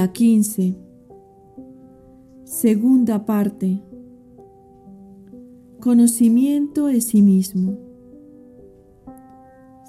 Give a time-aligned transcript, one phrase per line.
[0.00, 0.76] Día 15.
[2.44, 3.82] Segunda parte.
[5.78, 7.76] Conocimiento de sí mismo.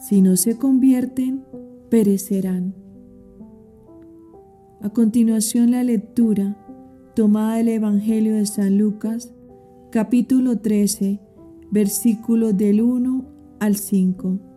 [0.05, 1.45] Si no se convierten,
[1.89, 2.75] perecerán.
[4.81, 6.57] A continuación la lectura
[7.15, 9.33] tomada del Evangelio de San Lucas,
[9.91, 11.21] capítulo 13,
[11.71, 13.25] versículos del 1
[13.61, 14.50] al 5.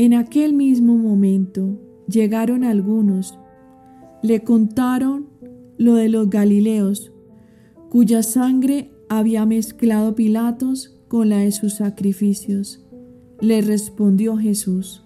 [0.00, 3.38] En aquel mismo momento llegaron algunos,
[4.22, 5.28] le contaron
[5.76, 7.12] lo de los Galileos,
[7.90, 12.82] cuya sangre había mezclado Pilatos con la de sus sacrificios.
[13.42, 15.04] Le respondió Jesús,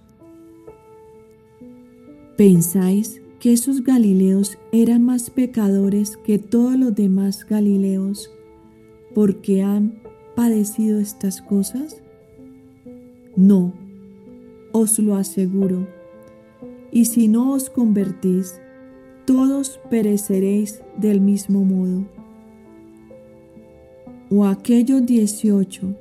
[2.37, 8.31] ¿pensáis que esos Galileos eran más pecadores que todos los demás Galileos
[9.13, 9.99] porque han
[10.37, 12.01] padecido estas cosas?
[13.35, 13.84] No
[14.75, 15.87] os lo aseguro.
[16.91, 18.61] Y si no os convertís,
[19.25, 22.05] todos pereceréis del mismo modo.
[24.31, 25.95] O aquellos dieciocho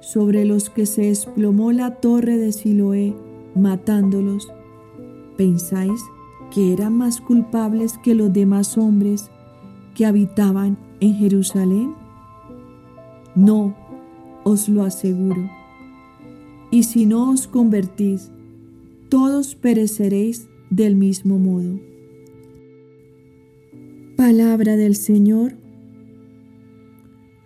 [0.00, 3.14] sobre los que se desplomó la torre de Siloé,
[3.54, 4.50] matándolos,
[5.36, 6.00] ¿pensáis
[6.50, 9.30] que eran más culpables que los demás hombres
[9.94, 11.94] que habitaban en Jerusalén?
[13.34, 13.74] No,
[14.44, 15.50] os lo aseguro
[16.70, 18.30] y si no os convertís,
[19.08, 21.78] todos pereceréis del mismo modo.
[24.16, 25.56] Palabra del Señor.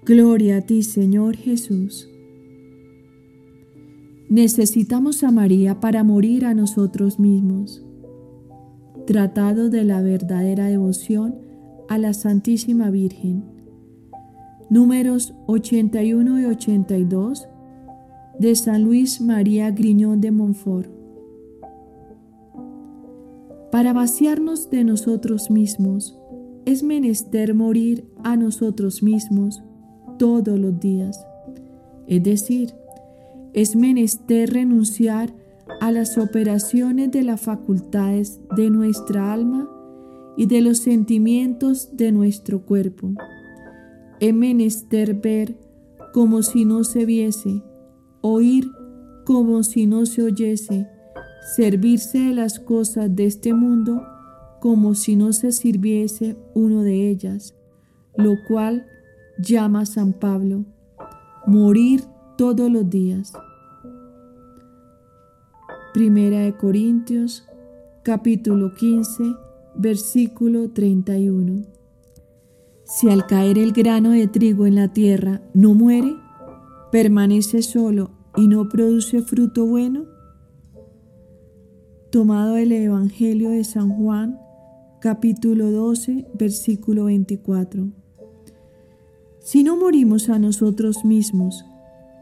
[0.07, 2.09] Gloria a ti, Señor Jesús.
[4.29, 7.85] Necesitamos a María para morir a nosotros mismos.
[9.07, 11.35] Tratado de la verdadera devoción
[11.89, 13.45] a la Santísima Virgen.
[14.71, 17.49] Números 81 y 82
[18.41, 20.91] de San Luis María Griñón de Montfort.
[23.71, 26.19] Para vaciarnos de nosotros mismos,
[26.65, 29.63] es menester morir a nosotros mismos
[30.19, 31.23] todos los días.
[32.07, 32.73] Es decir,
[33.53, 35.35] es menester renunciar
[35.83, 39.69] a las operaciones de las facultades de nuestra alma
[40.39, 43.13] y de los sentimientos de nuestro cuerpo.
[44.19, 45.59] Es menester ver
[46.15, 47.63] como si no se viese
[48.21, 48.71] oír
[49.25, 50.89] como si no se oyese,
[51.55, 54.03] servirse de las cosas de este mundo
[54.61, 57.55] como si no se sirviese uno de ellas,
[58.17, 58.87] lo cual
[59.39, 60.65] llama San Pablo,
[61.47, 62.05] morir
[62.37, 63.33] todos los días.
[65.95, 67.45] Primera de Corintios,
[68.03, 69.25] capítulo 15,
[69.77, 71.65] versículo 31.
[72.85, 76.15] Si al caer el grano de trigo en la tierra no muere,
[76.91, 80.07] permanece solo y no produce fruto bueno?
[82.11, 84.39] Tomado el Evangelio de San Juan,
[85.01, 87.89] capítulo 12, versículo 24.
[89.39, 91.65] Si no morimos a nosotros mismos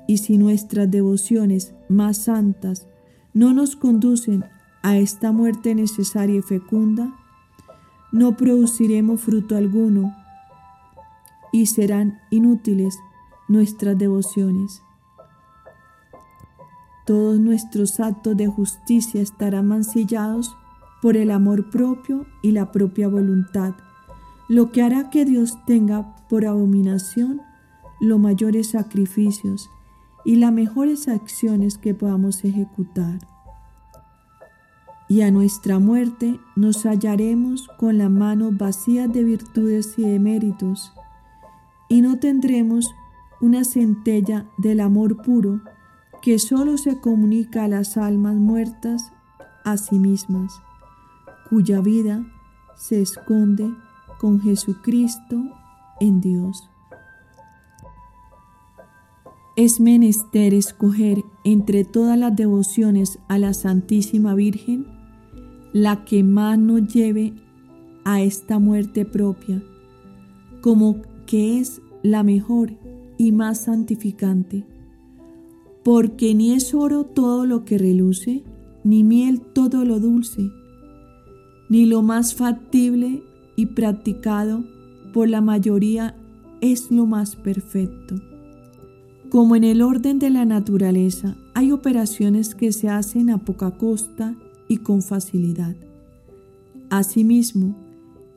[0.06, 2.86] y si nuestras devociones más santas
[3.32, 4.44] no nos conducen
[4.82, 7.14] a esta muerte necesaria y fecunda,
[8.12, 10.14] no produciremos fruto alguno
[11.52, 12.98] y serán inútiles
[13.48, 14.82] nuestras devociones.
[17.06, 20.54] Todos nuestros actos de justicia estarán mancillados
[21.00, 23.74] por el amor propio y la propia voluntad,
[24.48, 27.40] lo que hará que Dios tenga por abominación
[28.00, 29.70] los mayores sacrificios
[30.24, 33.18] y las mejores acciones que podamos ejecutar.
[35.08, 40.92] Y a nuestra muerte nos hallaremos con las manos vacías de virtudes y de méritos,
[41.88, 42.90] y no tendremos
[43.40, 45.60] una centella del amor puro
[46.22, 49.12] que solo se comunica a las almas muertas
[49.64, 50.60] a sí mismas,
[51.48, 52.26] cuya vida
[52.76, 53.72] se esconde
[54.18, 55.36] con Jesucristo
[56.00, 56.68] en Dios.
[59.56, 64.86] Es menester escoger entre todas las devociones a la Santísima Virgen
[65.72, 67.34] la que más nos lleve
[68.04, 69.62] a esta muerte propia,
[70.60, 72.72] como que es la mejor
[73.18, 74.64] y más santificante,
[75.84, 78.44] porque ni es oro todo lo que reluce,
[78.84, 80.50] ni miel todo lo dulce,
[81.68, 83.22] ni lo más factible
[83.56, 84.64] y practicado
[85.12, 86.16] por la mayoría
[86.60, 88.14] es lo más perfecto.
[89.30, 94.36] Como en el orden de la naturaleza hay operaciones que se hacen a poca costa
[94.68, 95.76] y con facilidad.
[96.88, 97.74] Asimismo,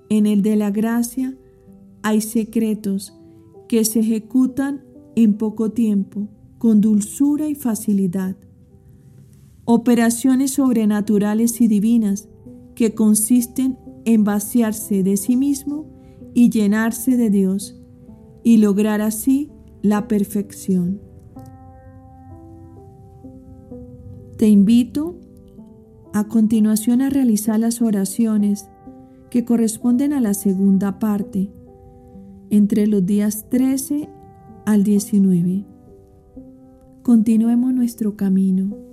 [0.10, 1.38] en el de la gracia
[2.02, 3.14] hay secretos
[3.72, 4.84] que se ejecutan
[5.16, 6.28] en poco tiempo,
[6.58, 8.36] con dulzura y facilidad.
[9.64, 12.28] operaciones sobrenaturales y divinas
[12.76, 15.86] que consisten en vaciarse de sí mismo
[16.34, 17.82] y llenarse de Dios
[18.44, 19.50] y lograr así
[19.82, 21.00] la perfección.
[24.38, 25.16] Te invito
[26.12, 28.68] a continuación a realizar las oraciones
[29.30, 31.54] que corresponden a la segunda parte,
[32.52, 34.10] entre los días 13
[34.66, 35.66] al 19.
[37.02, 38.91] Continuemos nuestro camino.